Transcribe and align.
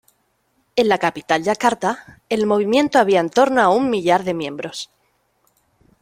En 0.83 0.87
la 0.89 0.97
capital 0.97 1.43
Yakarta, 1.43 2.21
el 2.27 2.47
movimiento 2.47 2.97
había 2.97 3.19
en 3.19 3.29
torno 3.29 3.61
a 3.61 3.69
un 3.69 3.91
millar 3.91 4.23
de 4.23 4.33
miembros. 4.33 4.89